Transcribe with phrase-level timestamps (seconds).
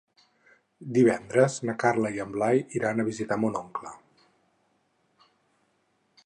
[0.95, 3.93] Divendres na Carla i en Blai iran a visitar mon oncle.